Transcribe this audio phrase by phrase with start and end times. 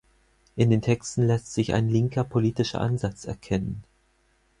[0.55, 3.83] In den Texten lässt sich ein linker politischer Ansatz erkennen.